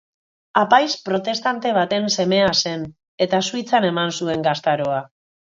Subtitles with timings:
[0.61, 2.89] Apaiz protestante baten semea zen
[3.27, 4.99] eta Suitzan eman zuen gaztaroa.